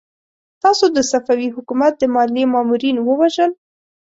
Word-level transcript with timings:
تاسو 0.63 0.85
د 0.95 0.97
صفوي 1.11 1.49
حکومت 1.55 1.93
د 1.99 2.03
ماليې 2.15 2.45
مامورين 2.53 2.97
ووژل! 3.01 3.51